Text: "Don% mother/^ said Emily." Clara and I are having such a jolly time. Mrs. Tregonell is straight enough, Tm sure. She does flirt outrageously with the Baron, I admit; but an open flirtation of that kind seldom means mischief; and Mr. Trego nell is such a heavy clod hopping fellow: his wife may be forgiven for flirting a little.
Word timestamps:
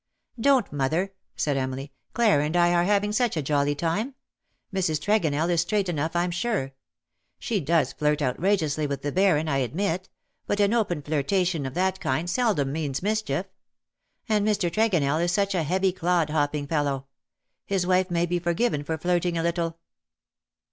"Don% 0.41 0.71
mother/^ 0.71 1.11
said 1.35 1.57
Emily." 1.57 1.91
Clara 2.15 2.43
and 2.43 2.57
I 2.57 2.73
are 2.73 2.85
having 2.85 3.11
such 3.11 3.37
a 3.37 3.43
jolly 3.43 3.75
time. 3.75 4.15
Mrs. 4.73 4.99
Tregonell 4.99 5.47
is 5.51 5.61
straight 5.61 5.87
enough, 5.89 6.13
Tm 6.13 6.33
sure. 6.33 6.73
She 7.37 7.59
does 7.59 7.93
flirt 7.93 8.19
outrageously 8.19 8.87
with 8.87 9.03
the 9.03 9.11
Baron, 9.11 9.47
I 9.47 9.59
admit; 9.59 10.09
but 10.47 10.59
an 10.59 10.73
open 10.73 11.03
flirtation 11.03 11.67
of 11.67 11.75
that 11.75 11.99
kind 11.99 12.27
seldom 12.27 12.71
means 12.71 13.03
mischief; 13.03 13.45
and 14.27 14.43
Mr. 14.43 14.73
Trego 14.73 14.97
nell 14.97 15.19
is 15.19 15.31
such 15.31 15.53
a 15.53 15.61
heavy 15.61 15.91
clod 15.91 16.31
hopping 16.31 16.65
fellow: 16.65 17.05
his 17.67 17.85
wife 17.85 18.09
may 18.09 18.25
be 18.25 18.39
forgiven 18.39 18.83
for 18.83 18.97
flirting 18.97 19.37
a 19.37 19.43
little. 19.43 19.77